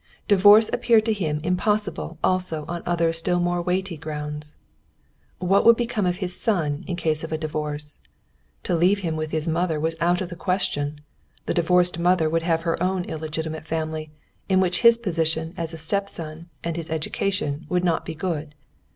Divorce 0.27 0.67
appeared 0.73 1.05
to 1.05 1.13
him 1.13 1.39
impossible 1.43 2.17
also 2.23 2.65
on 2.67 2.81
other 2.87 3.13
still 3.13 3.39
more 3.39 3.61
weighty 3.61 3.97
grounds. 3.97 4.55
What 5.37 5.63
would 5.63 5.77
become 5.77 6.07
of 6.07 6.15
his 6.17 6.35
son 6.41 6.83
in 6.87 6.95
case 6.95 7.23
of 7.23 7.31
a 7.31 7.37
divorce? 7.37 7.99
To 8.63 8.73
leave 8.73 9.01
him 9.01 9.15
with 9.15 9.29
his 9.29 9.47
mother 9.47 9.79
was 9.79 9.95
out 10.01 10.19
of 10.19 10.29
the 10.29 10.35
question. 10.35 11.01
The 11.45 11.53
divorced 11.53 11.99
mother 11.99 12.31
would 12.31 12.41
have 12.41 12.63
her 12.63 12.81
own 12.81 13.03
illegitimate 13.03 13.67
family, 13.67 14.09
in 14.49 14.59
which 14.59 14.81
his 14.81 14.97
position 14.97 15.53
as 15.55 15.71
a 15.71 15.77
stepson 15.77 16.49
and 16.63 16.77
his 16.77 16.89
education 16.89 17.67
would 17.69 17.83
not 17.83 18.03
be 18.03 18.15
good. 18.15 18.55